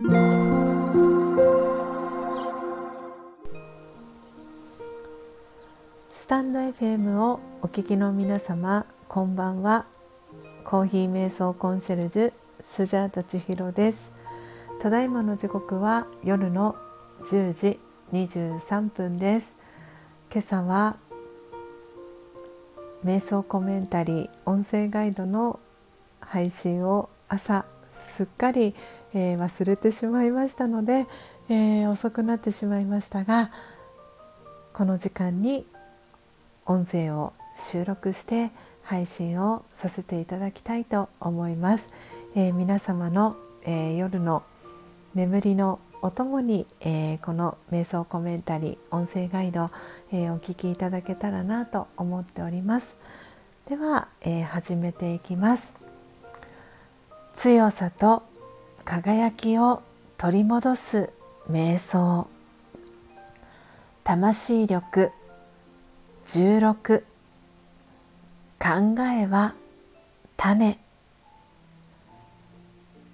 [0.00, 0.06] ス
[6.28, 9.86] タンド FM をお聞きの皆様こんばんは。
[10.62, 12.32] コーヒー瞑想コンシェルジュ
[12.62, 14.12] スジャータ千尋です。
[14.80, 16.76] ただいまの時刻は夜の
[17.24, 17.80] 10時
[18.12, 19.58] 23分です。
[20.30, 20.96] 今朝は
[23.04, 25.58] 瞑想コメンタリー音声ガイドの
[26.20, 28.74] 配信を朝すっかり、
[29.14, 31.06] えー、忘れてしまいましたので、
[31.48, 33.50] えー、遅くなってしまいましたが
[34.72, 35.66] この時間に
[36.66, 38.50] 音声を収録して
[38.82, 41.90] 配信をさせていただきたいと思います。
[42.34, 44.44] えー、皆様の、え夜の
[45.14, 49.68] 眠りのおともに、えー、この瞑想コメンタリー音声ガイド、
[50.12, 52.96] えー、お聞きいただけたらなと思っております
[53.68, 55.87] では、えー、始めていきます
[57.40, 58.24] 強さと
[58.84, 59.84] 輝きを
[60.16, 61.12] 取り戻す
[61.48, 62.28] 瞑想。
[64.02, 65.12] 魂力。
[66.24, 67.04] 16
[68.58, 69.54] 考えは
[70.36, 70.80] 種。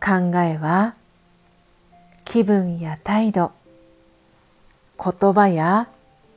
[0.01, 0.95] 考えは
[2.25, 3.53] 気分や態度。
[4.99, 5.91] 言葉や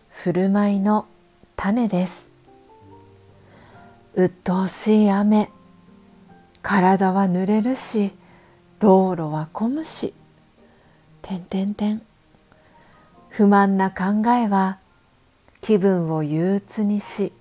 [0.10, 1.06] 振る舞いの
[1.56, 2.30] 種です。
[4.14, 5.50] 鬱陶しい雨。
[6.68, 8.12] 体は濡れるし
[8.80, 10.14] 道路は混むし。
[11.22, 12.02] 点点点
[13.30, 14.78] 不満な考えは
[15.62, 17.32] 気分を憂鬱にし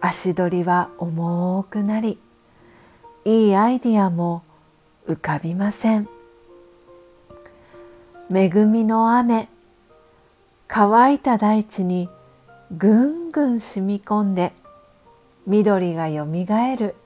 [0.00, 2.18] 足取りは重くなり
[3.24, 4.42] いいアイディアも
[5.06, 6.08] 浮かびません。
[8.28, 9.48] 恵みの雨。
[10.66, 12.08] 乾いた大地に
[12.76, 14.52] ぐんぐん染み込んで
[15.46, 16.96] 緑がよみがえる。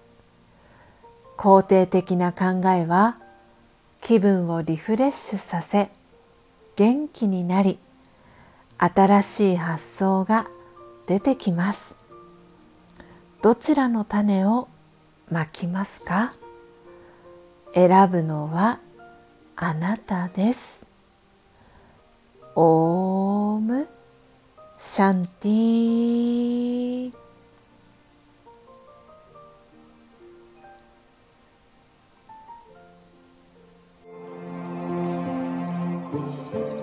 [1.37, 3.19] 肯定的な考えは
[4.01, 5.91] 気分をリフレッシュさせ
[6.77, 7.79] 元気になり
[8.79, 10.47] 新しい発想が
[11.07, 11.97] 出てきます。
[13.43, 14.69] どちらの種を
[15.31, 16.33] まきますか？
[17.75, 18.81] 選ぶのは
[19.57, 20.87] あなたです。
[22.55, 23.89] オーム
[24.79, 27.26] シャンティー。
[36.13, 36.76] Música